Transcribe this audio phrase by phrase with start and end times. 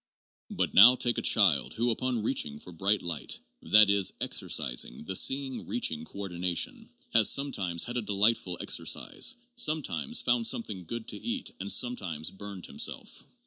[0.49, 5.15] But now take a child who, upon reaching for bright light (that is, exercising the
[5.15, 11.07] see ing reaching coordination) has sometimes had a delightful exer cise, sometimes found something good
[11.09, 13.27] to eat and sometimes burned himself.